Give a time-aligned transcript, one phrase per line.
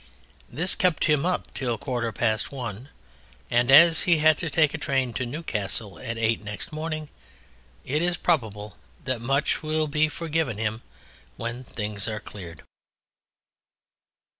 [0.49, 2.89] This kept him up till a quarter past one,
[3.51, 7.07] and as he had to take a train to Newcastle at eight next morning
[7.85, 10.81] it is probable that much will be forgiven him
[11.37, 12.63] when things are cleared.